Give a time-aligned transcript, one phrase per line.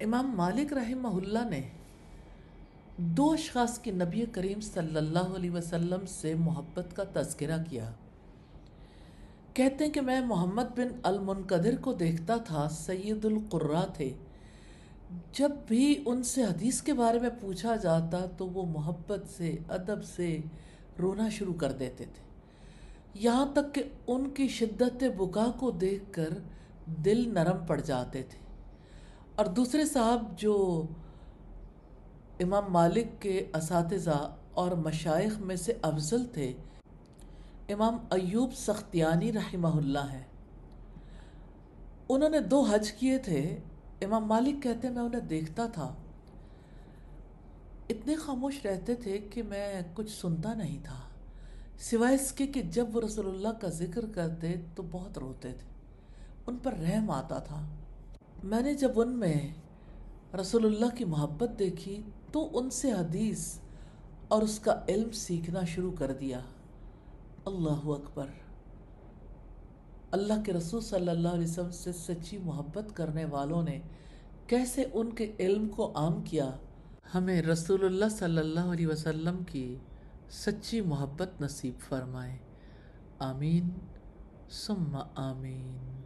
[0.00, 1.60] امام مالک رحمہ اللہ نے
[2.96, 7.92] دو اشخاص کی نبی کریم صلی اللہ علیہ وسلم سے محبت کا تذکرہ کیا۔
[9.54, 14.12] کہتے ہیں کہ میں محمد بن المنقدر کو دیکھتا تھا، سید القرہ تھے۔
[15.32, 20.04] جب بھی ان سے حدیث کے بارے میں پوچھا جاتا تو وہ محبت سے، ادب
[20.04, 20.40] سے
[20.98, 22.22] رونا شروع کر دیتے تھے۔
[23.14, 26.28] یہاں تک کہ ان کی شدت بکا کو دیکھ کر
[26.86, 28.45] دل نرم پڑ جاتے تھے۔
[29.36, 30.86] اور دوسرے صاحب جو
[32.40, 36.52] امام مالک کے اساتذہ اور مشائق میں سے افضل تھے،
[37.68, 40.22] امام ایوب سختیانی رحمہ اللہ ہے
[42.08, 43.58] انہوں نے دو حج کیے تھے۔
[44.02, 45.94] امام مالک کہتے میں انہیں دیکھتا تھا۔
[47.88, 51.00] اتنے خاموش رہتے تھے کہ میں کچھ سنتا نہیں تھا۔
[51.78, 55.68] سوائے اس کے کہ جب وہ رسول اللہ کا ذکر کرتے تو بہت روتے تھے۔
[56.46, 57.66] ان پر رحم آتا تھا۔
[58.46, 59.54] میں نے جب ان میں
[60.40, 63.58] رسول اللہ کی محبت دیکھی تو ان سے حدیث
[64.28, 66.40] اور اس کا علم سیکھنا شروع کر دیا۔
[67.44, 68.26] اللہ اکبر۔
[70.10, 73.80] اللہ کے رسول صلی اللہ علیہ وسلم سے سچی محبت کرنے والوں نے
[74.46, 76.50] کیسے ان کے علم کو عام کیا؟
[77.14, 79.76] ہمیں رسول اللہ صلی اللہ علیہ وسلم کی
[80.30, 82.36] سچی محبت نصیب فرمائے۔
[83.18, 83.68] آمین۔
[84.50, 86.05] ثم آمین۔